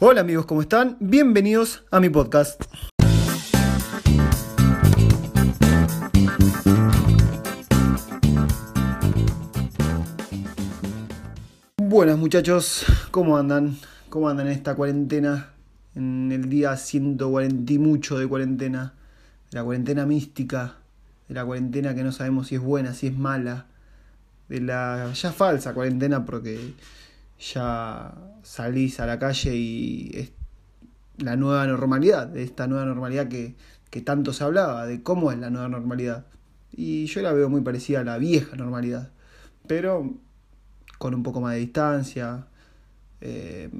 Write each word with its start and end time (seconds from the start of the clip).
Hola 0.00 0.22
amigos, 0.22 0.44
¿cómo 0.46 0.60
están? 0.60 0.96
Bienvenidos 0.98 1.84
a 1.92 2.00
mi 2.00 2.08
podcast. 2.08 2.60
Buenas 11.76 12.18
muchachos, 12.18 12.84
¿cómo 13.12 13.38
andan? 13.38 13.76
¿Cómo 14.08 14.28
andan 14.28 14.48
en 14.48 14.54
esta 14.54 14.74
cuarentena? 14.74 15.50
En 15.94 16.32
el 16.32 16.48
día 16.48 16.76
140 16.76 17.72
y 17.72 17.78
mucho 17.78 18.18
de 18.18 18.26
cuarentena, 18.26 18.94
de 19.52 19.58
la 19.58 19.64
cuarentena 19.64 20.06
mística, 20.06 20.74
de 21.28 21.34
la 21.34 21.44
cuarentena 21.44 21.94
que 21.94 22.02
no 22.02 22.10
sabemos 22.10 22.48
si 22.48 22.56
es 22.56 22.60
buena, 22.60 22.94
si 22.94 23.06
es 23.06 23.16
mala, 23.16 23.66
de 24.48 24.60
la 24.60 25.12
ya 25.12 25.32
falsa 25.32 25.72
cuarentena 25.72 26.24
porque 26.24 26.74
ya 27.52 28.14
salís 28.42 29.00
a 29.00 29.06
la 29.06 29.18
calle 29.18 29.54
y 29.54 30.10
es 30.14 30.32
la 31.18 31.36
nueva 31.36 31.66
normalidad, 31.66 32.26
de 32.26 32.42
esta 32.42 32.66
nueva 32.66 32.84
normalidad 32.84 33.28
que, 33.28 33.54
que 33.90 34.00
tanto 34.00 34.32
se 34.32 34.44
hablaba, 34.44 34.86
de 34.86 35.02
cómo 35.02 35.30
es 35.30 35.38
la 35.38 35.50
nueva 35.50 35.68
normalidad. 35.68 36.26
Y 36.72 37.06
yo 37.06 37.22
la 37.22 37.32
veo 37.32 37.48
muy 37.48 37.60
parecida 37.60 38.00
a 38.00 38.04
la 38.04 38.18
vieja 38.18 38.56
normalidad, 38.56 39.10
pero 39.66 40.14
con 40.98 41.14
un 41.14 41.22
poco 41.22 41.40
más 41.40 41.54
de 41.54 41.60
distancia, 41.60 42.46
eh, 43.20 43.70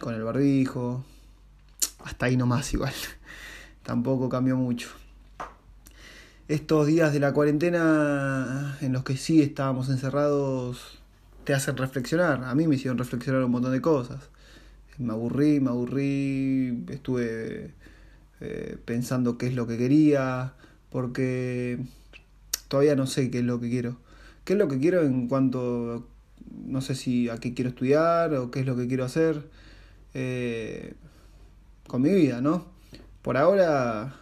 con 0.00 0.14
el 0.14 0.22
barbijo, 0.22 1.04
hasta 2.04 2.26
ahí 2.26 2.36
nomás 2.36 2.72
igual, 2.72 2.94
tampoco 3.82 4.28
cambió 4.28 4.56
mucho. 4.56 4.88
Estos 6.46 6.86
días 6.86 7.12
de 7.12 7.20
la 7.20 7.34
cuarentena 7.34 8.78
en 8.80 8.92
los 8.92 9.04
que 9.04 9.18
sí 9.18 9.42
estábamos 9.42 9.90
encerrados 9.90 10.98
te 11.48 11.54
hacen 11.54 11.78
reflexionar, 11.78 12.44
a 12.44 12.54
mí 12.54 12.68
me 12.68 12.74
hicieron 12.74 12.98
reflexionar 12.98 13.42
un 13.42 13.50
montón 13.50 13.72
de 13.72 13.80
cosas. 13.80 14.28
Me 14.98 15.14
aburrí, 15.14 15.60
me 15.60 15.70
aburrí, 15.70 16.84
estuve 16.90 17.72
eh, 18.42 18.76
pensando 18.84 19.38
qué 19.38 19.46
es 19.46 19.54
lo 19.54 19.66
que 19.66 19.78
quería, 19.78 20.52
porque 20.90 21.78
todavía 22.68 22.96
no 22.96 23.06
sé 23.06 23.30
qué 23.30 23.38
es 23.38 23.46
lo 23.46 23.60
que 23.60 23.70
quiero. 23.70 23.96
¿Qué 24.44 24.52
es 24.52 24.58
lo 24.58 24.68
que 24.68 24.78
quiero 24.78 25.00
en 25.04 25.26
cuanto 25.26 26.06
no 26.66 26.82
sé 26.82 26.94
si 26.94 27.30
a 27.30 27.38
qué 27.38 27.54
quiero 27.54 27.70
estudiar 27.70 28.34
o 28.34 28.50
qué 28.50 28.60
es 28.60 28.66
lo 28.66 28.76
que 28.76 28.86
quiero 28.86 29.06
hacer 29.06 29.48
eh, 30.12 30.96
con 31.86 32.02
mi 32.02 32.12
vida, 32.12 32.42
¿no? 32.42 32.66
Por 33.22 33.38
ahora 33.38 34.16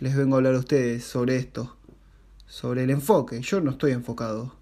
les 0.00 0.16
vengo 0.16 0.34
a 0.34 0.38
hablar 0.38 0.56
a 0.56 0.58
ustedes 0.58 1.04
sobre 1.04 1.36
esto, 1.36 1.76
sobre 2.48 2.82
el 2.82 2.90
enfoque. 2.90 3.40
Yo 3.40 3.60
no 3.60 3.70
estoy 3.70 3.92
enfocado 3.92 4.56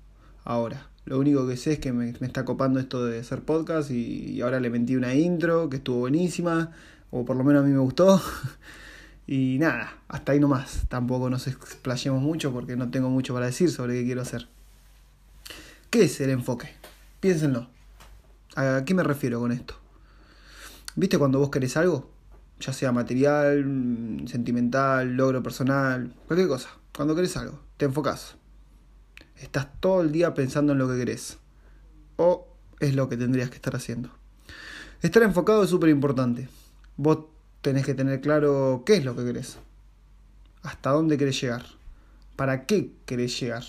ahora. 0.44 0.89
Lo 1.04 1.18
único 1.18 1.46
que 1.46 1.56
sé 1.56 1.72
es 1.74 1.78
que 1.78 1.92
me, 1.92 2.14
me 2.20 2.26
está 2.26 2.44
copando 2.44 2.78
esto 2.78 3.04
de 3.04 3.20
hacer 3.20 3.42
podcast 3.42 3.90
y, 3.90 4.32
y, 4.32 4.40
ahora 4.42 4.60
le 4.60 4.70
mentí 4.70 4.96
una 4.96 5.14
intro 5.14 5.68
que 5.70 5.76
estuvo 5.78 5.98
buenísima, 5.98 6.72
o 7.10 7.24
por 7.24 7.36
lo 7.36 7.44
menos 7.44 7.64
a 7.64 7.66
mí 7.66 7.72
me 7.72 7.78
gustó. 7.78 8.22
y 9.26 9.58
nada, 9.58 9.92
hasta 10.08 10.32
ahí 10.32 10.40
nomás. 10.40 10.84
Tampoco 10.88 11.30
nos 11.30 11.46
explayemos 11.46 12.22
mucho 12.22 12.52
porque 12.52 12.76
no 12.76 12.90
tengo 12.90 13.10
mucho 13.10 13.34
para 13.34 13.46
decir 13.46 13.70
sobre 13.70 13.94
qué 13.94 14.04
quiero 14.04 14.22
hacer. 14.22 14.48
¿Qué 15.90 16.04
es 16.04 16.20
el 16.20 16.30
enfoque? 16.30 16.68
Piénsenlo. 17.20 17.68
¿A 18.56 18.84
qué 18.84 18.94
me 18.94 19.02
refiero 19.02 19.40
con 19.40 19.52
esto? 19.52 19.74
¿Viste 20.96 21.18
cuando 21.18 21.38
vos 21.38 21.50
querés 21.50 21.76
algo? 21.76 22.10
Ya 22.60 22.72
sea 22.72 22.92
material, 22.92 24.22
sentimental, 24.26 25.16
logro 25.16 25.42
personal, 25.42 26.14
cualquier 26.26 26.48
cosa. 26.48 26.68
Cuando 26.94 27.14
querés 27.14 27.36
algo, 27.36 27.60
te 27.76 27.86
enfocás. 27.86 28.36
Estás 29.41 29.69
todo 29.80 30.02
el 30.02 30.12
día 30.12 30.34
pensando 30.34 30.72
en 30.72 30.78
lo 30.78 30.88
que 30.88 30.98
querés. 30.98 31.38
O 32.16 32.46
es 32.78 32.94
lo 32.94 33.08
que 33.08 33.16
tendrías 33.16 33.48
que 33.48 33.56
estar 33.56 33.74
haciendo. 33.74 34.10
Estar 35.02 35.22
enfocado 35.22 35.64
es 35.64 35.70
súper 35.70 35.88
importante. 35.88 36.48
Vos 36.96 37.20
tenés 37.62 37.86
que 37.86 37.94
tener 37.94 38.20
claro 38.20 38.83
qué 38.84 38.96
es 38.96 39.05
lo 39.05 39.16
que 39.16 39.24
querés. 39.24 39.58
Hasta 40.62 40.91
dónde 40.91 41.16
querés 41.16 41.41
llegar. 41.41 41.64
¿Para 42.36 42.66
qué 42.66 42.92
querés 43.06 43.41
llegar? 43.41 43.64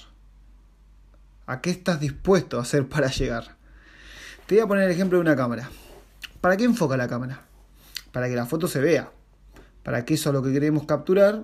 ¿A 1.46 1.62
qué 1.62 1.70
estás 1.70 2.02
dispuesto 2.02 2.60
a 2.60 2.64
hacer 2.64 2.88
para 2.88 3.08
llegar? 3.10 3.56
Te 4.46 4.56
voy 4.56 4.64
a 4.64 4.68
poner 4.68 4.84
el 4.86 4.92
ejemplo 4.92 5.18
de 5.18 5.22
una 5.22 5.36
cámara. 5.38 5.70
¿Para 6.42 6.58
qué 6.58 6.66
enfoca 6.66 6.98
la 6.98 7.08
cámara? 7.08 7.44
Para 8.12 8.28
que 8.28 8.36
la 8.36 8.46
foto 8.46 8.68
se 8.68 8.82
vea. 8.82 9.10
Para 9.84 10.04
que 10.04 10.16
eso 10.16 10.34
lo 10.34 10.44
que 10.44 10.52
queremos 10.52 10.86
capturar 10.86 11.44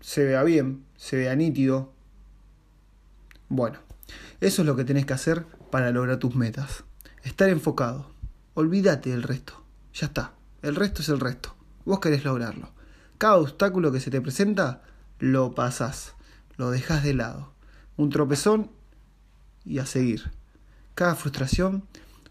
se 0.00 0.24
vea 0.24 0.44
bien, 0.44 0.84
se 0.96 1.16
vea 1.16 1.34
nítido. 1.34 1.92
Bueno, 3.48 3.78
eso 4.40 4.62
es 4.62 4.66
lo 4.66 4.76
que 4.76 4.84
tenés 4.84 5.06
que 5.06 5.12
hacer 5.12 5.46
para 5.70 5.90
lograr 5.90 6.18
tus 6.18 6.34
metas. 6.34 6.84
Estar 7.22 7.48
enfocado. 7.48 8.10
Olvídate 8.54 9.10
del 9.10 9.22
resto. 9.22 9.64
Ya 9.94 10.06
está. 10.06 10.32
El 10.62 10.74
resto 10.74 11.02
es 11.02 11.08
el 11.08 11.20
resto. 11.20 11.54
Vos 11.84 12.00
querés 12.00 12.24
lograrlo. 12.24 12.70
Cada 13.18 13.36
obstáculo 13.36 13.92
que 13.92 14.00
se 14.00 14.10
te 14.10 14.20
presenta, 14.20 14.82
lo 15.18 15.54
pasás. 15.54 16.14
Lo 16.56 16.70
dejas 16.70 17.02
de 17.02 17.14
lado. 17.14 17.52
Un 17.96 18.10
tropezón 18.10 18.70
y 19.64 19.78
a 19.78 19.86
seguir. 19.86 20.30
Cada 20.94 21.14
frustración 21.14 21.84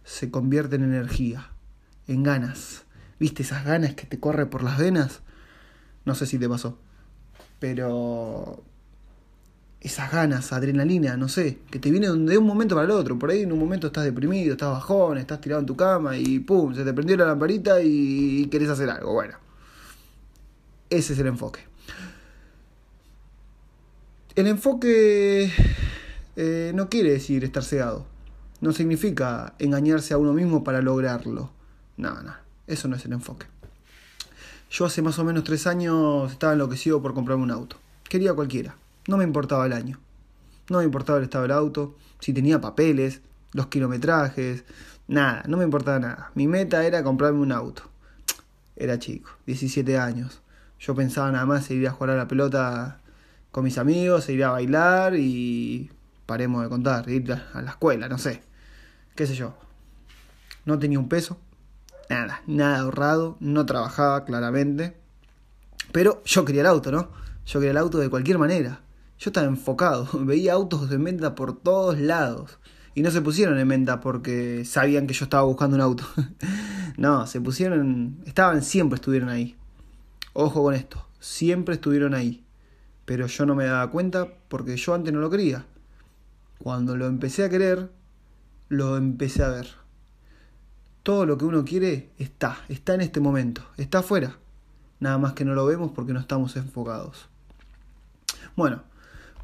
se 0.03 0.31
convierte 0.31 0.75
en 0.75 0.83
energía, 0.83 1.51
en 2.07 2.23
ganas. 2.23 2.83
¿Viste 3.19 3.43
esas 3.43 3.65
ganas 3.65 3.95
que 3.95 4.05
te 4.05 4.19
corre 4.19 4.45
por 4.45 4.63
las 4.63 4.77
venas? 4.77 5.21
No 6.03 6.13
sé 6.15 6.25
si 6.25 6.37
te 6.37 6.49
pasó. 6.49 6.77
Pero 7.59 8.63
esas 9.85 10.11
ganas, 10.11 10.51
adrenalina, 10.51 11.15
no 11.15 11.29
sé, 11.29 11.59
que 11.69 11.77
te 11.77 11.91
viene 11.91 12.07
de 12.07 12.37
un 12.39 12.47
momento 12.47 12.73
para 12.73 12.85
el 12.85 12.91
otro. 12.91 13.19
Por 13.19 13.29
ahí 13.29 13.43
en 13.43 13.51
un 13.51 13.59
momento 13.59 13.87
estás 13.87 14.03
deprimido, 14.03 14.53
estás 14.53 14.71
bajón, 14.71 15.19
estás 15.19 15.39
tirado 15.39 15.59
en 15.59 15.67
tu 15.67 15.75
cama 15.75 16.17
y 16.17 16.39
pum, 16.39 16.73
se 16.73 16.83
te 16.83 16.91
prendió 16.91 17.15
la 17.17 17.27
lamparita 17.27 17.79
y 17.83 18.47
querés 18.47 18.67
hacer 18.69 18.89
algo. 18.89 19.13
Bueno, 19.13 19.37
ese 20.89 21.13
es 21.13 21.19
el 21.19 21.27
enfoque. 21.27 21.59
El 24.35 24.47
enfoque 24.47 25.51
eh, 26.35 26.71
no 26.73 26.89
quiere 26.89 27.11
decir 27.11 27.43
estar 27.43 27.63
cegado. 27.63 28.07
No 28.61 28.73
significa 28.73 29.53
engañarse 29.59 30.15
a 30.15 30.17
uno 30.17 30.33
mismo 30.33 30.63
para 30.63 30.81
lograrlo. 30.81 31.51
No, 31.95 32.23
no, 32.23 32.33
eso 32.65 32.87
no 32.87 32.95
es 32.95 33.05
el 33.05 33.13
enfoque. 33.13 33.45
Yo 34.71 34.85
hace 34.85 35.03
más 35.03 35.19
o 35.19 35.23
menos 35.23 35.43
tres 35.43 35.67
años 35.67 36.31
estaba 36.31 36.53
enloquecido 36.53 37.03
por 37.03 37.13
comprarme 37.13 37.43
un 37.43 37.51
auto. 37.51 37.77
Quería 38.09 38.33
cualquiera. 38.33 38.75
No 39.07 39.17
me 39.17 39.23
importaba 39.23 39.65
el 39.65 39.73
año. 39.73 39.99
No 40.69 40.79
me 40.79 40.83
importaba 40.83 41.19
el 41.19 41.25
estado 41.25 41.43
del 41.43 41.51
auto, 41.51 41.95
si 42.19 42.33
tenía 42.33 42.59
papeles, 42.59 43.21
los 43.53 43.67
kilometrajes, 43.67 44.63
nada, 45.07 45.43
no 45.47 45.57
me 45.57 45.63
importaba 45.63 45.99
nada. 45.99 46.31
Mi 46.33 46.47
meta 46.47 46.85
era 46.85 47.03
comprarme 47.03 47.39
un 47.39 47.51
auto. 47.51 47.83
Era 48.75 48.97
chico, 48.97 49.29
17 49.45 49.97
años. 49.97 50.41
Yo 50.79 50.95
pensaba 50.95 51.31
nada 51.31 51.45
más 51.45 51.69
ir 51.71 51.87
a 51.87 51.91
jugar 51.91 52.11
a 52.11 52.17
la 52.17 52.27
pelota 52.27 52.99
con 53.51 53.63
mis 53.63 53.77
amigos, 53.77 54.27
ir 54.29 54.43
a 54.43 54.51
bailar 54.51 55.15
y 55.15 55.89
paremos 56.25 56.63
de 56.63 56.69
contar, 56.69 57.09
ir 57.09 57.31
a 57.31 57.61
la 57.61 57.71
escuela, 57.71 58.09
no 58.09 58.17
sé, 58.17 58.41
qué 59.15 59.25
sé 59.25 59.35
yo. 59.35 59.55
No 60.65 60.77
tenía 60.79 60.99
un 60.99 61.07
peso, 61.07 61.37
nada, 62.09 62.41
nada 62.47 62.79
ahorrado, 62.79 63.37
no 63.39 63.65
trabajaba 63.65 64.25
claramente, 64.25 64.97
pero 65.91 66.21
yo 66.25 66.43
quería 66.43 66.61
el 66.61 66.67
auto, 66.67 66.91
¿no? 66.91 67.09
Yo 67.45 67.59
quería 67.59 67.71
el 67.71 67.77
auto 67.77 67.99
de 67.99 68.09
cualquier 68.09 68.39
manera. 68.39 68.81
Yo 69.19 69.29
estaba 69.29 69.47
enfocado, 69.47 70.07
veía 70.25 70.53
autos 70.53 70.91
en 70.91 71.03
venta 71.03 71.35
por 71.35 71.59
todos 71.59 71.99
lados. 71.99 72.59
Y 72.93 73.01
no 73.01 73.11
se 73.11 73.21
pusieron 73.21 73.59
en 73.59 73.67
venta 73.67 73.99
porque 73.99 74.63
sabían 74.63 75.05
que 75.05 75.13
yo 75.13 75.25
estaba 75.25 75.43
buscando 75.43 75.75
un 75.75 75.81
auto. 75.81 76.05
no, 76.97 77.27
se 77.27 77.41
pusieron, 77.41 78.19
estaban, 78.25 78.63
siempre 78.63 78.95
estuvieron 78.95 79.29
ahí. 79.29 79.55
Ojo 80.33 80.63
con 80.63 80.73
esto, 80.73 81.05
siempre 81.19 81.75
estuvieron 81.75 82.13
ahí. 82.13 82.43
Pero 83.05 83.27
yo 83.27 83.45
no 83.45 83.53
me 83.53 83.65
daba 83.65 83.91
cuenta 83.91 84.27
porque 84.47 84.77
yo 84.77 84.93
antes 84.93 85.13
no 85.13 85.19
lo 85.19 85.29
quería. 85.29 85.65
Cuando 86.57 86.95
lo 86.95 87.05
empecé 87.05 87.43
a 87.43 87.49
querer, 87.49 87.91
lo 88.69 88.97
empecé 88.97 89.43
a 89.43 89.49
ver. 89.49 89.67
Todo 91.03 91.25
lo 91.25 91.37
que 91.37 91.45
uno 91.45 91.63
quiere 91.63 92.09
está, 92.17 92.57
está 92.69 92.95
en 92.95 93.01
este 93.01 93.19
momento, 93.19 93.61
está 93.77 93.99
afuera. 93.99 94.37
Nada 94.99 95.17
más 95.17 95.33
que 95.33 95.45
no 95.45 95.53
lo 95.53 95.65
vemos 95.65 95.91
porque 95.91 96.13
no 96.13 96.19
estamos 96.19 96.55
enfocados. 96.55 97.29
Bueno, 98.55 98.83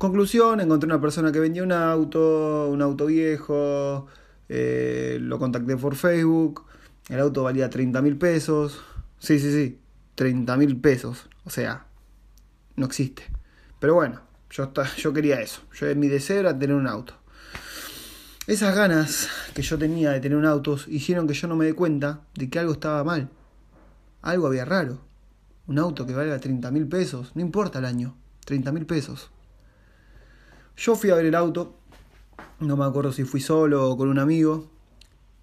conclusión, 0.02 0.60
encontré 0.60 0.88
una 0.88 1.00
persona 1.00 1.32
que 1.32 1.40
vendía 1.40 1.62
un 1.62 1.72
auto, 1.72 2.70
un 2.72 2.82
auto 2.82 3.06
viejo, 3.06 4.08
eh, 4.50 5.20
lo 5.22 5.38
contacté 5.38 5.78
por 5.78 5.96
Facebook, 5.96 6.66
el 7.10 7.20
auto 7.20 7.44
valía 7.44 7.70
30 7.70 8.02
mil 8.02 8.18
pesos. 8.18 8.82
Sí, 9.20 9.38
sí, 9.38 9.52
sí, 9.52 9.80
30 10.16 10.58
mil 10.58 10.76
pesos. 10.78 11.30
O 11.46 11.52
sea, 11.52 11.86
no 12.76 12.88
existe. 12.88 13.26
Pero 13.80 13.94
bueno, 13.94 14.22
yo, 14.50 14.74
yo 14.98 15.14
quería 15.14 15.40
eso. 15.40 15.62
Yo, 15.76 15.96
mi 15.96 16.08
deseo 16.08 16.40
era 16.40 16.58
tener 16.58 16.76
un 16.76 16.88
auto. 16.88 17.14
Esas 18.48 18.76
ganas 18.76 19.30
que 19.54 19.62
yo 19.62 19.78
tenía 19.78 20.10
de 20.10 20.20
tener 20.20 20.36
un 20.36 20.48
auto 20.48 20.80
hicieron 20.88 21.28
que 21.28 21.36
yo 21.36 21.48
no 21.48 21.56
me 21.56 21.66
dé 21.66 21.76
cuenta 21.76 22.22
de 22.34 22.50
que 22.50 22.58
algo 22.58 22.74
estaba 22.74 23.04
mal. 23.04 23.30
Algo 24.24 24.48
había 24.48 24.66
raro. 24.66 24.98
Un 25.68 25.78
auto 25.78 26.08
que 26.08 26.16
valga 26.16 26.40
30 26.40 26.72
mil 26.72 26.88
pesos, 26.88 27.36
no 27.36 27.42
importa 27.42 27.78
el 27.78 27.86
año, 27.86 28.16
30 28.46 28.72
mil 28.72 28.88
pesos. 28.88 29.30
Yo 30.78 30.96
fui 30.96 31.10
a 31.10 31.16
ver 31.16 31.26
el 31.26 31.36
auto, 31.36 31.76
no 32.60 32.78
me 32.78 32.86
acuerdo 32.86 33.12
si 33.12 33.24
fui 33.24 33.42
solo 33.42 33.90
o 33.90 33.98
con 33.98 34.10
un 34.10 34.20
amigo, 34.20 34.70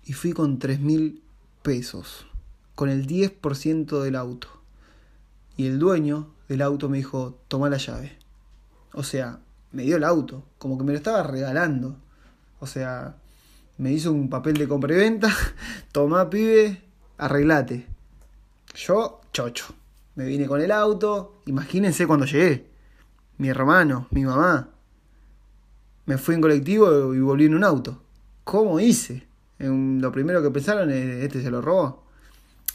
y 0.04 0.12
fui 0.12 0.32
con 0.32 0.58
3 0.58 0.80
mil 0.80 1.22
pesos 1.62 2.28
con 2.78 2.90
el 2.90 3.08
10% 3.08 4.02
del 4.02 4.14
auto. 4.14 4.46
Y 5.56 5.66
el 5.66 5.80
dueño 5.80 6.28
del 6.48 6.62
auto 6.62 6.88
me 6.88 6.98
dijo, 6.98 7.40
toma 7.48 7.68
la 7.68 7.76
llave. 7.76 8.16
O 8.92 9.02
sea, 9.02 9.40
me 9.72 9.82
dio 9.82 9.96
el 9.96 10.04
auto, 10.04 10.44
como 10.58 10.78
que 10.78 10.84
me 10.84 10.92
lo 10.92 10.98
estaba 10.98 11.24
regalando. 11.24 11.96
O 12.60 12.68
sea, 12.68 13.16
me 13.78 13.90
hizo 13.92 14.12
un 14.12 14.30
papel 14.30 14.56
de 14.58 14.68
compra 14.68 14.94
y 14.94 14.96
venta, 14.96 15.28
toma 15.90 16.30
pibe, 16.30 16.80
arreglate. 17.16 17.88
Yo, 18.76 19.22
chocho. 19.32 19.74
Me 20.14 20.24
vine 20.26 20.46
con 20.46 20.60
el 20.60 20.70
auto, 20.70 21.42
imagínense 21.46 22.06
cuando 22.06 22.26
llegué. 22.26 22.64
Mi 23.38 23.48
hermano, 23.48 24.06
mi 24.12 24.24
mamá. 24.24 24.68
Me 26.08 26.16
fui 26.16 26.34
en 26.34 26.40
colectivo 26.40 27.14
y 27.14 27.20
volví 27.20 27.44
en 27.44 27.54
un 27.54 27.64
auto. 27.64 28.02
¿Cómo 28.42 28.80
hice? 28.80 29.28
lo 29.58 30.10
primero 30.10 30.42
que 30.42 30.50
pensaron 30.50 30.90
es, 30.90 31.22
este 31.22 31.42
se 31.42 31.50
lo 31.50 31.60
robó. 31.60 32.06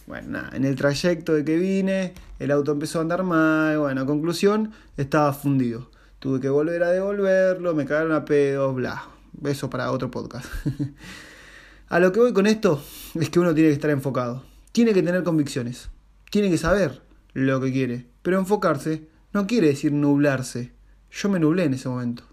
Bueno, 0.05 0.33
nada, 0.33 0.51
en 0.53 0.65
el 0.65 0.75
trayecto 0.75 1.33
de 1.33 1.43
que 1.43 1.57
vine, 1.57 2.13
el 2.37 2.51
auto 2.51 2.73
empezó 2.73 2.99
a 2.99 3.01
andar 3.01 3.23
mal, 3.23 3.79
bueno, 3.79 4.05
conclusión, 4.05 4.71
estaba 4.97 5.33
fundido. 5.33 5.89
Tuve 6.19 6.41
que 6.41 6.49
volver 6.49 6.83
a 6.83 6.91
devolverlo, 6.91 7.73
me 7.73 7.87
cagaron 7.87 8.11
a 8.11 8.23
pedos, 8.23 8.75
bla. 8.75 9.03
Eso 9.43 9.67
para 9.67 9.89
otro 9.89 10.11
podcast. 10.11 10.45
a 11.89 11.99
lo 11.99 12.11
que 12.11 12.19
voy 12.19 12.33
con 12.33 12.45
esto 12.45 12.83
es 13.15 13.31
que 13.31 13.39
uno 13.39 13.55
tiene 13.55 13.69
que 13.69 13.75
estar 13.75 13.89
enfocado. 13.89 14.43
Tiene 14.71 14.93
que 14.93 15.01
tener 15.01 15.23
convicciones. 15.23 15.89
Tiene 16.29 16.51
que 16.51 16.59
saber 16.59 17.01
lo 17.33 17.59
que 17.59 17.71
quiere. 17.71 18.05
Pero 18.21 18.37
enfocarse 18.37 19.07
no 19.33 19.47
quiere 19.47 19.69
decir 19.69 19.91
nublarse. 19.91 20.71
Yo 21.09 21.29
me 21.29 21.39
nublé 21.39 21.63
en 21.63 21.73
ese 21.73 21.89
momento. 21.89 22.25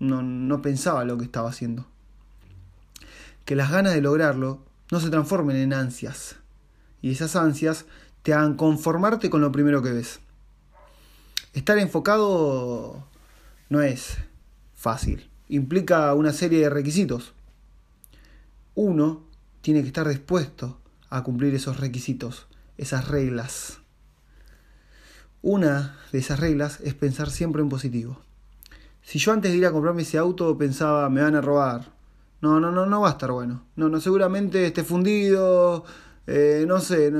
No, 0.00 0.62
pensaba 0.62 1.04
lo 1.04 1.16
que 1.18 1.24
estaba 1.24 1.50
haciendo. 1.50 1.86
Que 3.44 3.54
las 3.54 3.70
ganas 3.70 3.94
de 3.94 4.00
lograrlo 4.00 4.64
no 4.90 4.98
se 4.98 5.10
transformen 5.10 5.56
en 5.56 5.72
ansias. 5.72 6.36
Y 7.00 7.12
esas 7.12 7.36
ansias 7.36 7.84
te 8.22 8.34
hagan 8.34 8.56
conformarte 8.56 9.30
con 9.30 9.40
lo 9.40 9.52
primero 9.52 9.82
que 9.82 9.92
ves. 9.92 10.20
Estar 11.52 11.78
enfocado 11.78 13.06
no 13.68 13.82
es 13.82 14.18
fácil 14.74 15.30
implica 15.50 16.14
una 16.14 16.32
serie 16.32 16.60
de 16.60 16.70
requisitos. 16.70 17.34
Uno 18.74 19.24
tiene 19.60 19.82
que 19.82 19.88
estar 19.88 20.08
dispuesto 20.08 20.80
a 21.10 21.22
cumplir 21.22 21.54
esos 21.54 21.78
requisitos, 21.78 22.46
esas 22.78 23.08
reglas. 23.08 23.78
Una 25.42 25.98
de 26.12 26.18
esas 26.20 26.38
reglas 26.38 26.78
es 26.82 26.94
pensar 26.94 27.30
siempre 27.30 27.62
en 27.62 27.68
positivo. 27.68 28.22
Si 29.02 29.18
yo 29.18 29.32
antes 29.32 29.50
de 29.50 29.58
ir 29.58 29.66
a 29.66 29.72
comprarme 29.72 30.02
ese 30.02 30.18
auto 30.18 30.56
pensaba 30.56 31.08
me 31.08 31.22
van 31.22 31.34
a 31.34 31.40
robar, 31.40 31.92
no, 32.40 32.58
no, 32.58 32.70
no, 32.70 32.86
no 32.86 33.00
va 33.00 33.08
a 33.08 33.12
estar 33.12 33.30
bueno. 33.32 33.64
No, 33.76 33.88
no, 33.88 34.00
seguramente 34.00 34.66
esté 34.66 34.82
fundido, 34.82 35.84
eh, 36.26 36.64
no 36.66 36.80
sé, 36.80 37.12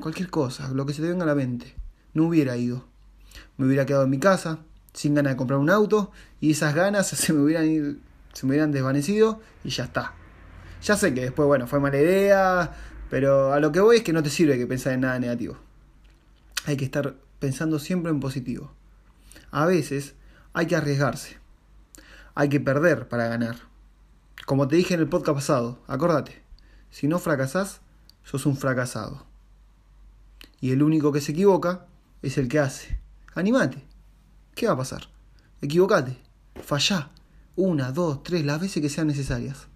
cualquier 0.00 0.30
cosa, 0.30 0.68
lo 0.72 0.86
que 0.86 0.92
se 0.92 1.02
te 1.02 1.08
venga 1.08 1.24
a 1.24 1.26
la 1.26 1.34
mente. 1.34 1.74
No 2.14 2.26
hubiera 2.26 2.56
ido. 2.56 2.84
Me 3.56 3.66
hubiera 3.66 3.86
quedado 3.86 4.04
en 4.04 4.10
mi 4.10 4.18
casa, 4.18 4.60
sin 4.92 5.14
ganas 5.14 5.32
de 5.32 5.36
comprar 5.36 5.58
un 5.58 5.70
auto 5.70 6.12
y 6.40 6.52
esas 6.52 6.74
ganas 6.74 7.06
se 7.08 7.32
me 7.32 7.40
hubieran, 7.40 8.00
se 8.32 8.46
me 8.46 8.50
hubieran 8.50 8.72
desvanecido 8.72 9.40
y 9.64 9.70
ya 9.70 9.84
está. 9.84 10.14
Ya 10.82 10.96
sé 10.96 11.12
que 11.12 11.22
después, 11.22 11.46
bueno, 11.46 11.66
fue 11.66 11.80
mala 11.80 11.98
idea, 11.98 12.72
pero 13.10 13.52
a 13.52 13.60
lo 13.60 13.72
que 13.72 13.80
voy 13.80 13.98
es 13.98 14.02
que 14.02 14.12
no 14.12 14.22
te 14.22 14.30
sirve 14.30 14.56
que 14.56 14.66
pensar 14.66 14.92
en 14.92 15.00
nada 15.00 15.18
negativo. 15.18 15.56
Hay 16.66 16.76
que 16.76 16.84
estar 16.84 17.16
pensando 17.38 17.78
siempre 17.78 18.10
en 18.10 18.20
positivo. 18.20 18.72
A 19.50 19.66
veces 19.66 20.14
hay 20.52 20.66
que 20.66 20.76
arriesgarse. 20.76 21.38
Hay 22.34 22.48
que 22.48 22.60
perder 22.60 23.08
para 23.08 23.28
ganar. 23.28 23.56
Como 24.46 24.68
te 24.68 24.76
dije 24.76 24.94
en 24.94 25.00
el 25.00 25.08
podcast 25.08 25.36
pasado, 25.36 25.82
acordate, 25.86 26.42
si 26.90 27.06
no 27.06 27.18
fracasás, 27.18 27.80
sos 28.24 28.46
un 28.46 28.56
fracasado. 28.56 29.26
Y 30.60 30.72
el 30.72 30.82
único 30.82 31.12
que 31.12 31.20
se 31.20 31.32
equivoca 31.32 31.86
es 32.22 32.38
el 32.38 32.48
que 32.48 32.58
hace. 32.58 33.00
Animate. 33.34 33.84
¿Qué 34.54 34.66
va 34.66 34.72
a 34.72 34.78
pasar? 34.78 35.08
Equivocate, 35.62 36.18
fallá, 36.62 37.10
una, 37.56 37.92
dos, 37.92 38.22
tres, 38.22 38.44
las 38.44 38.60
veces 38.60 38.82
que 38.82 38.88
sean 38.88 39.06
necesarias. 39.06 39.68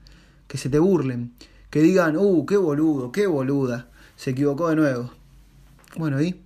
Que 0.48 0.58
se 0.58 0.68
te 0.68 0.78
burlen, 0.78 1.34
que 1.70 1.80
digan, 1.80 2.16
uh, 2.16 2.44
qué 2.46 2.56
boludo, 2.56 3.12
qué 3.12 3.26
boluda, 3.26 3.88
se 4.16 4.30
equivocó 4.30 4.68
de 4.68 4.76
nuevo. 4.76 5.10
Bueno, 5.96 6.20
¿y? 6.20 6.42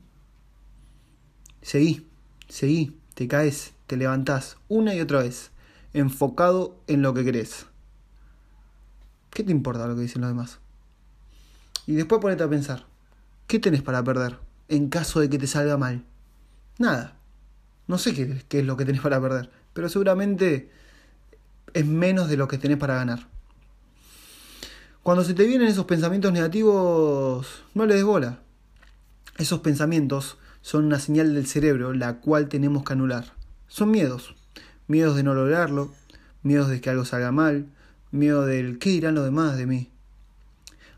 Seguí, 1.62 2.06
seguí, 2.48 2.98
te 3.14 3.26
caes, 3.26 3.72
te 3.88 3.96
levantás 3.96 4.58
una 4.68 4.94
y 4.94 5.00
otra 5.00 5.20
vez, 5.20 5.50
enfocado 5.94 6.78
en 6.86 7.00
lo 7.00 7.14
que 7.14 7.24
querés. 7.24 7.66
¿Qué 9.30 9.42
te 9.42 9.50
importa 9.50 9.86
lo 9.86 9.96
que 9.96 10.02
dicen 10.02 10.20
los 10.20 10.30
demás? 10.30 10.58
Y 11.86 11.94
después 11.94 12.20
ponete 12.20 12.42
a 12.42 12.50
pensar, 12.50 12.84
¿qué 13.46 13.58
tenés 13.58 13.80
para 13.80 14.04
perder 14.04 14.38
en 14.68 14.90
caso 14.90 15.20
de 15.20 15.30
que 15.30 15.38
te 15.38 15.46
salga 15.46 15.78
mal? 15.78 16.04
Nada. 16.78 17.16
No 17.86 17.96
sé 17.96 18.12
qué, 18.12 18.58
es 18.58 18.66
lo 18.66 18.76
que 18.76 18.84
tenés 18.84 19.00
para 19.00 19.22
perder, 19.22 19.50
pero 19.72 19.88
seguramente 19.88 20.70
es 21.72 21.86
menos 21.86 22.28
de 22.28 22.36
lo 22.36 22.46
que 22.46 22.58
tenés 22.58 22.76
para 22.76 22.96
ganar. 22.96 23.26
Cuando 25.02 25.24
se 25.24 25.32
te 25.32 25.46
vienen 25.46 25.68
esos 25.68 25.86
pensamientos 25.86 26.30
negativos, 26.30 27.62
no 27.72 27.86
le 27.86 27.94
des 27.94 28.04
bola. 28.04 28.40
Esos 29.38 29.60
pensamientos 29.60 30.36
son 30.60 30.84
una 30.84 31.00
señal 31.00 31.32
del 31.32 31.46
cerebro 31.46 31.94
la 31.94 32.18
cual 32.18 32.50
tenemos 32.50 32.84
que 32.84 32.92
anular. 32.92 33.37
Son 33.68 33.90
miedos. 33.90 34.34
Miedos 34.86 35.16
de 35.16 35.22
no 35.22 35.34
lograrlo, 35.34 35.92
miedos 36.42 36.68
de 36.68 36.80
que 36.80 36.90
algo 36.90 37.04
salga 37.04 37.30
mal, 37.30 37.66
miedo 38.10 38.46
del 38.46 38.78
qué 38.78 38.90
dirán 38.90 39.14
los 39.14 39.24
demás 39.24 39.56
de 39.56 39.66
mí. 39.66 39.90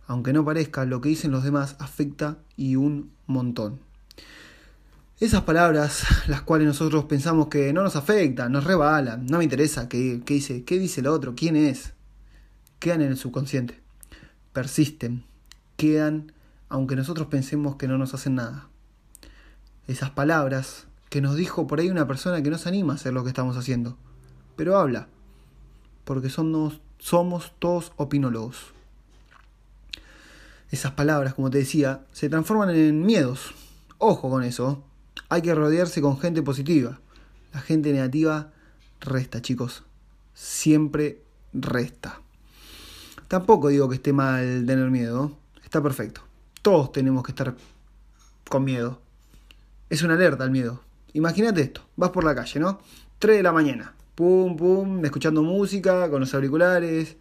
Aunque 0.07 0.33
no 0.33 0.45
parezca, 0.45 0.85
lo 0.85 1.01
que 1.01 1.09
dicen 1.09 1.31
los 1.31 1.45
demás 1.45 1.77
afecta 1.79 2.39
y 2.57 2.77
un 2.77 3.11
montón. 3.27 3.81
Esas 5.19 5.43
palabras, 5.43 6.05
las 6.29 6.43
cuales 6.43 6.67
nosotros 6.67 7.05
pensamos 7.05 7.49
que 7.49 7.73
no 7.73 7.83
nos 7.83 7.97
afectan, 7.97 8.53
nos 8.53 8.65
rebalan, 8.65 9.27
no 9.27 9.39
me 9.39 9.45
interesa 9.45 9.89
qué, 9.89 10.21
dice, 10.25 10.65
qué 10.65 10.79
dice 10.79 11.01
el 11.01 11.09
otro, 11.09 11.35
quién 11.35 11.57
es, 11.57 11.93
quedan 12.79 13.03
en 13.03 13.11
el 13.11 13.17
subconsciente, 13.17 13.81
persisten, 14.53 15.25
quedan 15.77 16.33
aunque 16.71 16.97
nosotros 16.97 17.27
pensemos 17.27 17.77
que 17.77 17.89
no 17.89 17.99
nos 17.99 18.15
hacen 18.15 18.37
nada. 18.37 18.69
Esas 19.89 20.11
palabras 20.11 20.87
que 21.11 21.21
nos 21.21 21.35
dijo 21.37 21.67
por 21.67 21.81
ahí 21.81 21.91
una 21.91 22.07
persona 22.07 22.43
que 22.43 22.51
no 22.51 22.57
se 22.57 22.69
anima 22.69 22.95
a 22.95 22.97
hacer 22.97 23.13
lo 23.13 23.25
que 23.25 23.29
estamos 23.29 23.57
haciendo, 23.57 23.97
pero 24.57 24.79
habla, 24.79 25.09
porque 26.05 26.31
somos, 26.31 26.81
somos 26.99 27.53
todos 27.59 27.93
opinólogos. 27.97 28.73
Esas 30.71 30.93
palabras, 30.93 31.35
como 31.35 31.51
te 31.51 31.59
decía, 31.59 32.07
se 32.13 32.29
transforman 32.29 32.71
en 32.71 33.05
miedos. 33.05 33.55
Ojo 33.99 34.31
con 34.31 34.45
eso. 34.45 34.85
Hay 35.29 35.43
que 35.43 35.55
rodearse 35.55 36.01
con 36.01 36.19
gente 36.19 36.43
positiva. 36.43 37.01
La 37.53 37.61
gente 37.61 37.93
negativa 37.93 38.53
resta, 39.01 39.43
chicos. 39.43 39.83
Siempre 40.33 41.23
resta. 41.53 42.21
Tampoco 43.27 43.69
digo 43.69 43.89
que 43.89 43.97
esté 43.97 44.13
mal 44.13 44.65
tener 44.65 44.91
miedo. 44.91 45.37
Está 45.65 45.83
perfecto. 45.83 46.21
Todos 46.63 46.93
tenemos 46.93 47.25
que 47.25 47.33
estar 47.33 47.57
con 48.49 48.63
miedo. 48.63 49.01
Es 49.89 50.03
una 50.03 50.15
alerta 50.15 50.45
el 50.45 50.53
miedo. 50.53 50.83
Imagínate 51.13 51.63
esto. 51.63 51.83
Vas 51.97 52.11
por 52.11 52.25
la 52.25 52.35
calle, 52.35 52.61
¿no? 52.61 52.81
3 53.19 53.39
de 53.39 53.43
la 53.43 53.53
mañana. 53.53 53.95
Pum, 54.15 54.57
pum, 54.57 55.05
escuchando 55.05 55.43
música, 55.43 56.09
con 56.11 56.21
los 56.21 56.35
auriculares. 56.35 57.17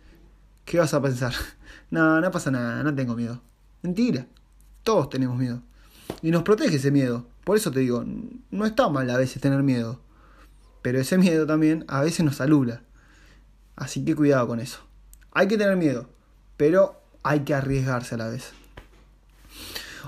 ¿Qué 0.65 0.79
vas 0.79 0.93
a 0.93 1.01
pensar? 1.01 1.33
No, 1.91 2.21
no 2.21 2.29
pasa 2.29 2.51
nada, 2.51 2.83
no 2.83 2.93
tengo 2.93 3.15
miedo. 3.15 3.41
Mentira. 3.81 4.27
Todos 4.83 5.09
tenemos 5.09 5.39
miedo. 5.39 5.63
Y 6.21 6.29
nos 6.29 6.43
protege 6.43 6.75
ese 6.75 6.91
miedo. 6.91 7.25
Por 7.43 7.57
eso 7.57 7.71
te 7.71 7.79
digo, 7.79 8.05
no 8.51 8.65
está 8.67 8.89
mal 8.89 9.09
a 9.09 9.17
veces 9.17 9.41
tener 9.41 9.63
miedo. 9.63 9.99
Pero 10.83 10.99
ese 10.99 11.17
miedo 11.17 11.47
también 11.47 11.85
a 11.87 12.01
veces 12.01 12.23
nos 12.23 12.41
alula. 12.41 12.83
Así 13.75 14.05
que 14.05 14.15
cuidado 14.15 14.47
con 14.47 14.59
eso. 14.59 14.81
Hay 15.31 15.47
que 15.47 15.57
tener 15.57 15.77
miedo, 15.77 16.09
pero 16.57 17.01
hay 17.23 17.39
que 17.39 17.55
arriesgarse 17.55 18.13
a 18.15 18.19
la 18.19 18.27
vez. 18.27 18.51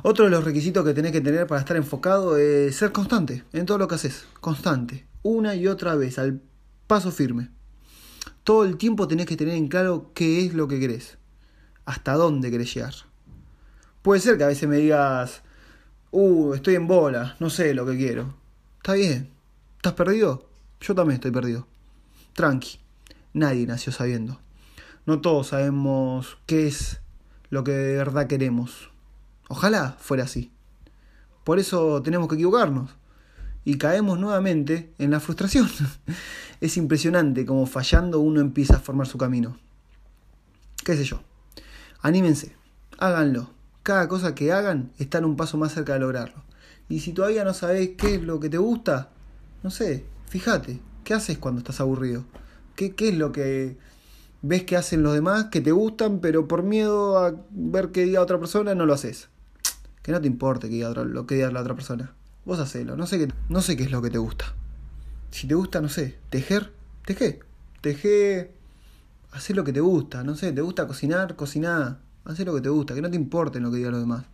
Otro 0.03 0.25
de 0.25 0.31
los 0.31 0.43
requisitos 0.43 0.83
que 0.83 0.93
tenés 0.93 1.11
que 1.11 1.21
tener 1.21 1.47
para 1.47 1.61
estar 1.61 1.77
enfocado 1.77 2.37
es 2.37 2.75
ser 2.75 2.91
constante 2.91 3.43
en 3.53 3.65
todo 3.65 3.77
lo 3.77 3.87
que 3.87 3.95
haces. 3.95 4.25
Constante. 4.39 5.05
Una 5.23 5.55
y 5.55 5.67
otra 5.67 5.95
vez, 5.95 6.17
al 6.17 6.41
paso 6.87 7.11
firme. 7.11 7.49
Todo 8.43 8.63
el 8.63 8.77
tiempo 8.77 9.07
tenés 9.07 9.27
que 9.27 9.37
tener 9.37 9.55
en 9.55 9.67
claro 9.67 10.11
qué 10.13 10.45
es 10.45 10.53
lo 10.53 10.67
que 10.67 10.79
querés. 10.79 11.17
Hasta 11.85 12.13
dónde 12.13 12.49
querés 12.49 12.73
llegar. 12.73 12.93
Puede 14.01 14.19
ser 14.21 14.37
que 14.37 14.43
a 14.43 14.47
veces 14.47 14.67
me 14.67 14.77
digas, 14.77 15.43
Uh, 16.13 16.55
estoy 16.55 16.75
en 16.75 16.87
bola, 16.87 17.37
no 17.39 17.49
sé 17.49 17.73
lo 17.73 17.85
que 17.85 17.95
quiero. 17.95 18.33
Está 18.77 18.93
bien. 18.93 19.29
¿Estás 19.77 19.93
perdido? 19.93 20.49
Yo 20.81 20.93
también 20.93 21.15
estoy 21.15 21.31
perdido. 21.31 21.67
Tranqui. 22.33 22.79
Nadie 23.31 23.65
nació 23.65 23.93
sabiendo. 23.93 24.41
No 25.05 25.21
todos 25.21 25.47
sabemos 25.47 26.37
qué 26.47 26.67
es 26.67 26.99
lo 27.49 27.63
que 27.63 27.71
de 27.71 27.95
verdad 27.95 28.27
queremos. 28.27 28.90
Ojalá 29.51 29.97
fuera 29.99 30.23
así. 30.23 30.49
Por 31.43 31.59
eso 31.59 32.01
tenemos 32.01 32.29
que 32.29 32.35
equivocarnos. 32.35 32.89
Y 33.65 33.77
caemos 33.77 34.17
nuevamente 34.17 34.93
en 34.97 35.11
la 35.11 35.19
frustración. 35.19 35.69
es 36.61 36.77
impresionante 36.77 37.45
como 37.45 37.65
fallando 37.65 38.21
uno 38.21 38.39
empieza 38.39 38.77
a 38.77 38.79
formar 38.79 39.07
su 39.07 39.17
camino. 39.17 39.57
¿Qué 40.85 40.95
sé 40.95 41.03
yo? 41.03 41.21
Anímense. 42.01 42.55
Háganlo. 42.97 43.49
Cada 43.83 44.07
cosa 44.07 44.35
que 44.35 44.53
hagan 44.53 44.93
están 44.97 45.25
un 45.25 45.35
paso 45.35 45.57
más 45.57 45.73
cerca 45.73 45.95
de 45.95 45.99
lograrlo. 45.99 46.45
Y 46.87 47.01
si 47.01 47.11
todavía 47.11 47.43
no 47.43 47.53
sabes 47.53 47.89
qué 47.97 48.15
es 48.15 48.23
lo 48.23 48.39
que 48.39 48.47
te 48.47 48.57
gusta, 48.57 49.09
no 49.63 49.69
sé, 49.69 50.05
fíjate, 50.29 50.79
¿qué 51.03 51.13
haces 51.13 51.37
cuando 51.39 51.59
estás 51.59 51.81
aburrido? 51.81 52.23
¿Qué, 52.77 52.95
qué 52.95 53.09
es 53.09 53.17
lo 53.17 53.33
que 53.33 53.77
ves 54.43 54.63
que 54.63 54.77
hacen 54.77 55.03
los 55.03 55.13
demás 55.13 55.47
que 55.51 55.59
te 55.59 55.73
gustan, 55.73 56.21
pero 56.21 56.47
por 56.47 56.63
miedo 56.63 57.17
a 57.17 57.35
ver 57.49 57.91
qué 57.91 58.05
diga 58.05 58.21
otra 58.21 58.39
persona 58.39 58.75
no 58.75 58.85
lo 58.85 58.93
haces? 58.93 59.27
Que 60.01 60.11
no 60.11 60.21
te 60.21 60.27
importe 60.27 60.69
que 60.69 60.79
lo 61.05 61.25
que 61.25 61.35
diga 61.35 61.51
la 61.51 61.61
otra 61.61 61.75
persona. 61.75 62.13
Vos 62.45 62.59
hacelo, 62.59 62.95
no 62.95 63.05
sé 63.05 63.19
qué, 63.19 63.33
no 63.49 63.61
sé 63.61 63.77
qué 63.77 63.83
es 63.83 63.91
lo 63.91 64.01
que 64.01 64.09
te 64.09 64.17
gusta. 64.17 64.53
Si 65.29 65.47
te 65.47 65.53
gusta, 65.53 65.79
no 65.79 65.89
sé, 65.89 66.17
tejer, 66.29 66.73
teje. 67.05 67.39
Teje, 67.81 68.53
hacer 69.31 69.55
lo 69.55 69.63
que 69.63 69.73
te 69.73 69.79
gusta, 69.79 70.23
no 70.23 70.35
sé, 70.35 70.51
te 70.51 70.61
gusta 70.61 70.85
cocinar, 70.85 71.35
cocinar, 71.35 71.99
hacer 72.25 72.45
lo 72.45 72.53
que 72.53 72.61
te 72.61 72.69
gusta, 72.69 72.93
que 72.93 73.01
no 73.01 73.09
te 73.09 73.15
importe 73.15 73.59
lo 73.59 73.71
que 73.71 73.77
digan 73.77 73.93
los 73.93 74.01
demás. 74.01 74.25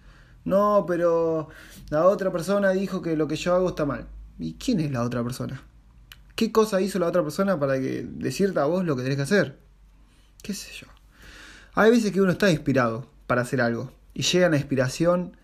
No, 0.44 0.86
pero 0.88 1.50
la 1.90 2.06
otra 2.08 2.32
persona 2.32 2.72
dijo 2.72 3.02
que 3.02 3.16
lo 3.16 3.28
que 3.28 3.36
yo 3.36 3.56
hago 3.56 3.70
está 3.70 3.86
mal. 3.86 4.08
¿Y 4.40 4.54
quién 4.54 4.80
es 4.80 4.92
la 4.92 5.04
otra 5.04 5.24
persona? 5.24 5.62
¿Qué 6.36 6.52
cosa 6.52 6.82
hizo 6.82 7.00
la 7.00 7.08
otra 7.08 7.24
persona 7.24 7.60
para 7.60 7.80
que 7.80 8.06
decirte 8.10 8.60
a 8.60 8.66
vos 8.66 8.86
lo 8.86 8.96
que 8.96 9.04
tenés 9.04 9.18
que 9.18 9.24
hacer? 9.24 9.60
¿Qué 10.44 10.54
sé 10.54 10.72
yo? 10.74 10.88
Hay 11.74 11.92
veces 11.92 12.12
que 12.12 12.22
uno 12.22 12.32
está 12.32 12.52
inspirado 12.52 13.10
para 13.28 13.42
hacer 13.42 13.62
algo 13.62 13.92
y 14.14 14.24
llega 14.24 14.50
la 14.50 14.58
inspiración 14.58 15.36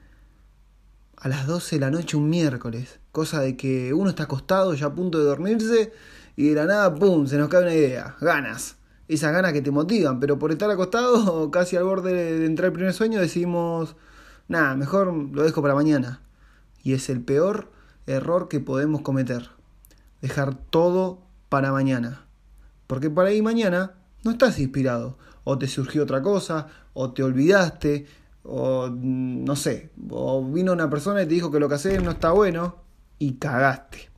a 1.24 1.30
las 1.30 1.48
12 1.48 1.78
de 1.78 1.80
la 1.80 1.90
noche 1.90 2.18
un 2.18 2.30
miércoles, 2.30 3.00
cosa 3.14 3.40
de 3.40 3.56
que 3.56 3.94
uno 3.94 4.10
está 4.10 4.24
acostado 4.24 4.74
ya 4.74 4.88
a 4.88 4.94
punto 4.94 5.20
de 5.20 5.24
dormirse 5.24 5.94
y 6.36 6.50
de 6.50 6.56
la 6.56 6.66
nada, 6.66 6.94
¡pum!, 6.94 7.28
se 7.28 7.38
nos 7.38 7.48
cae 7.48 7.62
una 7.62 7.74
idea, 7.74 8.18
ganas. 8.20 8.76
Esas 9.08 9.32
ganas 9.32 9.54
que 9.54 9.62
te 9.62 9.72
motivan, 9.72 10.20
pero 10.20 10.38
por 10.38 10.52
estar 10.52 10.70
acostado, 10.70 11.50
casi 11.52 11.78
al 11.78 11.86
borde 11.86 12.40
de 12.40 12.46
entrar 12.46 12.68
el 12.68 12.74
primer 12.74 12.94
sueño, 12.94 13.22
decidimos, 13.22 13.96
nada, 14.50 14.76
mejor 14.76 15.14
lo 15.14 15.44
dejo 15.44 15.62
para 15.62 15.76
mañana. 15.76 16.20
Y 16.84 16.92
es 16.92 17.10
el 17.10 17.22
peor 17.22 17.72
error 18.06 18.50
que 18.50 18.60
podemos 18.60 19.00
cometer. 19.00 19.50
Dejar 20.22 20.56
todo 20.56 21.22
para 21.48 21.72
mañana. 21.72 22.26
Porque 22.86 23.10
para 23.10 23.30
ahí 23.30 23.42
mañana 23.42 23.94
no 24.26 24.32
estás 24.32 24.60
inspirado. 24.60 25.18
O 25.46 25.58
te 25.58 25.70
surgió 25.70 26.04
otra 26.04 26.22
cosa, 26.22 26.68
o 26.94 27.14
te 27.14 27.24
olvidaste, 27.24 28.08
o 28.44 28.90
mm, 28.90 29.44
no 29.44 29.56
sé, 29.56 29.92
o 30.10 30.44
vino 30.44 30.74
una 30.74 30.90
persona 30.90 31.24
y 31.24 31.28
te 31.28 31.34
dijo 31.34 31.52
que 31.52 31.60
lo 31.60 31.70
que 31.70 31.76
haces 31.76 32.02
no 32.04 32.12
está 32.12 32.32
bueno 32.32 32.76
y 33.20 33.36
cagaste. 33.36 34.10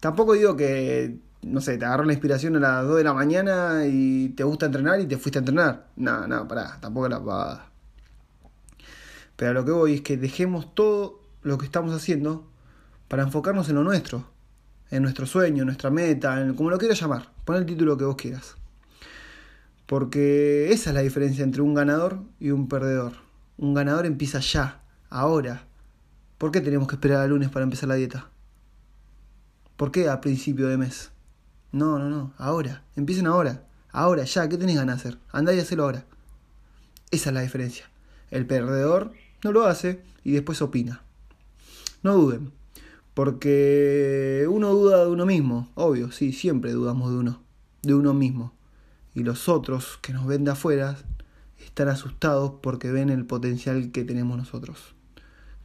Tampoco 0.00 0.34
digo 0.34 0.56
que, 0.56 1.18
no 1.42 1.60
sé, 1.60 1.78
te 1.78 1.84
agarró 1.84 2.04
la 2.04 2.12
inspiración 2.12 2.56
a 2.56 2.60
las 2.60 2.86
2 2.86 2.98
de 2.98 3.04
la 3.04 3.14
mañana 3.14 3.86
y 3.86 4.30
te 4.30 4.44
gusta 4.44 4.66
entrenar 4.66 5.00
y 5.00 5.06
te 5.06 5.18
fuiste 5.18 5.38
a 5.38 5.40
entrenar. 5.40 5.88
No, 5.96 6.26
no, 6.26 6.46
pará, 6.48 6.78
tampoco 6.80 7.08
la 7.08 7.18
pavada. 7.18 7.70
Pero 9.36 9.50
a 9.50 9.54
lo 9.54 9.64
que 9.64 9.72
voy 9.72 9.94
es 9.94 10.00
que 10.00 10.16
dejemos 10.16 10.74
todo 10.74 11.20
lo 11.42 11.58
que 11.58 11.66
estamos 11.66 11.94
haciendo 11.94 12.50
para 13.08 13.22
enfocarnos 13.22 13.68
en 13.68 13.76
lo 13.76 13.84
nuestro, 13.84 14.24
en 14.90 15.02
nuestro 15.02 15.26
sueño, 15.26 15.62
en 15.62 15.66
nuestra 15.66 15.90
meta, 15.90 16.40
en 16.40 16.54
como 16.54 16.70
lo 16.70 16.78
quieras 16.78 17.00
llamar. 17.00 17.30
Pon 17.44 17.56
el 17.56 17.66
título 17.66 17.96
que 17.96 18.04
vos 18.04 18.16
quieras. 18.16 18.56
Porque 19.86 20.72
esa 20.72 20.90
es 20.90 20.94
la 20.94 21.02
diferencia 21.02 21.44
entre 21.44 21.62
un 21.62 21.74
ganador 21.74 22.20
y 22.40 22.50
un 22.50 22.68
perdedor. 22.68 23.25
Un 23.58 23.74
ganador 23.74 24.06
empieza 24.06 24.40
ya, 24.40 24.82
ahora. 25.08 25.66
¿Por 26.38 26.50
qué 26.50 26.60
tenemos 26.60 26.88
que 26.88 26.96
esperar 26.96 27.22
al 27.22 27.30
lunes 27.30 27.48
para 27.48 27.64
empezar 27.64 27.88
la 27.88 27.94
dieta? 27.94 28.28
¿Por 29.76 29.90
qué 29.90 30.08
a 30.08 30.20
principio 30.20 30.68
de 30.68 30.76
mes? 30.76 31.10
No, 31.72 31.98
no, 31.98 32.10
no, 32.10 32.34
ahora. 32.38 32.84
Empiecen 32.96 33.26
ahora. 33.26 33.66
Ahora, 33.90 34.24
ya, 34.24 34.48
¿qué 34.48 34.58
tenés 34.58 34.76
ganas 34.76 35.02
de 35.02 35.08
hacer? 35.08 35.20
Andá 35.32 35.54
y 35.54 35.60
hacelo 35.60 35.84
ahora. 35.84 36.04
Esa 37.10 37.30
es 37.30 37.34
la 37.34 37.40
diferencia. 37.40 37.88
El 38.30 38.46
perdedor 38.46 39.12
no 39.42 39.52
lo 39.52 39.66
hace 39.66 40.02
y 40.22 40.32
después 40.32 40.60
opina. 40.60 41.02
No 42.02 42.14
duden, 42.14 42.52
porque 43.14 44.46
uno 44.50 44.70
duda 44.70 45.04
de 45.04 45.10
uno 45.10 45.24
mismo, 45.24 45.70
obvio, 45.74 46.12
sí, 46.12 46.32
siempre 46.32 46.72
dudamos 46.72 47.10
de 47.10 47.16
uno, 47.16 47.42
de 47.82 47.94
uno 47.94 48.12
mismo. 48.12 48.52
Y 49.14 49.22
los 49.22 49.48
otros 49.48 49.98
que 50.02 50.12
nos 50.12 50.26
ven 50.26 50.44
de 50.44 50.50
afuera 50.50 50.98
están 51.64 51.88
asustados 51.88 52.54
porque 52.62 52.90
ven 52.90 53.10
el 53.10 53.26
potencial 53.26 53.90
que 53.92 54.04
tenemos 54.04 54.36
nosotros. 54.36 54.94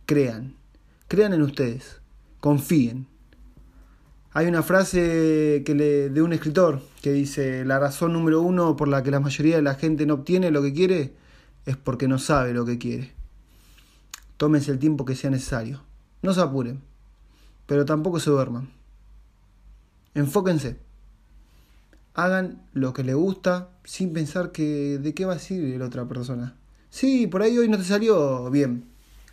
Crean, 0.06 0.56
crean 1.08 1.34
en 1.34 1.42
ustedes, 1.42 2.02
confíen. 2.40 3.08
Hay 4.34 4.48
una 4.48 4.64
frase 4.64 5.64
que 5.66 5.76
le, 5.76 6.10
de 6.10 6.22
un 6.22 6.34
escritor 6.34 6.82
que 7.02 7.12
dice, 7.12 7.66
la 7.66 7.80
razón 7.80 8.14
número 8.14 8.42
uno 8.42 8.76
por 8.76 8.88
la 8.88 9.04
que 9.04 9.12
la 9.12 9.20
mayoría 9.20 9.58
de 9.58 9.62
la 9.62 9.76
gente 9.76 10.06
no 10.06 10.16
obtiene 10.16 10.52
lo 10.52 10.62
que 10.62 10.74
quiere 10.74 11.16
es 11.66 11.78
porque 11.78 12.08
no 12.08 12.18
sabe 12.18 12.54
lo 12.54 12.66
que 12.66 12.78
quiere. 12.78 13.14
Tómense 14.38 14.72
el 14.72 14.80
tiempo 14.80 15.06
que 15.06 15.16
sea 15.16 15.30
necesario. 15.30 15.82
No 16.22 16.34
se 16.34 16.42
apuren, 16.42 16.82
pero 17.66 17.86
tampoco 17.86 18.20
se 18.20 18.30
duerman. 18.30 18.70
Enfóquense 20.14 20.91
hagan 22.14 22.62
lo 22.74 22.94
que 22.94 23.04
le 23.04 23.14
gusta 23.14 23.70
sin 23.84 24.14
pensar 24.14 24.52
que 24.52 25.00
de 25.00 25.14
qué 25.14 25.26
va 25.26 25.34
a 25.34 25.36
decir 25.36 25.78
la 25.78 25.86
otra 25.86 26.08
persona. 26.08 26.56
Sí, 26.90 27.28
por 27.28 27.42
ahí 27.42 27.58
hoy 27.58 27.70
no 27.70 27.78
te 27.78 27.84
salió 27.84 28.50
bien. 28.50 28.86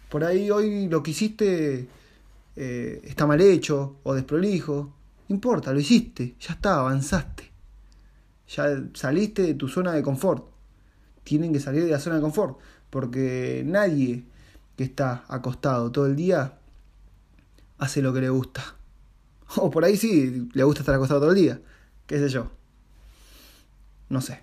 Por 0.08 0.24
ahí 0.24 0.50
hoy 0.50 0.88
lo 0.88 1.02
que 1.02 1.10
hiciste 1.10 1.88
eh, 2.56 3.00
está 3.04 3.26
mal 3.26 3.40
hecho 3.40 3.96
o 4.04 4.14
desprolijo. 4.14 4.94
No 5.28 5.34
importa, 5.34 5.72
lo 5.72 5.80
hiciste, 5.80 6.36
ya 6.40 6.54
está, 6.54 6.80
avanzaste. 6.80 7.50
Ya 8.48 8.82
saliste 8.94 9.42
de 9.42 9.54
tu 9.54 9.68
zona 9.68 9.92
de 9.92 10.02
confort. 10.02 10.46
Tienen 11.24 11.52
que 11.52 11.60
salir 11.60 11.84
de 11.84 11.90
la 11.90 11.98
zona 11.98 12.16
de 12.16 12.22
confort. 12.22 12.58
Porque 12.88 13.62
nadie 13.66 14.24
que 14.76 14.84
está 14.84 15.24
acostado 15.28 15.92
todo 15.92 16.06
el 16.06 16.16
día 16.16 16.58
hace 17.76 18.00
lo 18.00 18.12
que 18.14 18.20
le 18.20 18.30
gusta. 18.30 18.76
O 19.56 19.70
por 19.70 19.84
ahí 19.84 19.96
sí, 19.96 20.48
le 20.52 20.62
gusta 20.64 20.80
estar 20.80 20.94
acostado 20.94 21.20
todo 21.20 21.30
el 21.30 21.36
día. 21.36 21.60
¿Qué 22.06 22.18
sé 22.18 22.28
yo? 22.28 22.57
No 24.08 24.20
sé. 24.20 24.42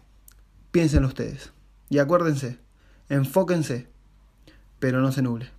Piensen 0.71 1.05
ustedes. 1.05 1.51
Y 1.89 1.99
acuérdense, 1.99 2.59
enfóquense, 3.09 3.87
pero 4.79 5.01
no 5.01 5.11
se 5.11 5.21
nuble. 5.21 5.49